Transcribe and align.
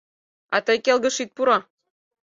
—А 0.55 0.57
тый 0.65 0.77
келгыш 0.85 1.17
ит 1.23 1.29
пуро. 1.35 1.57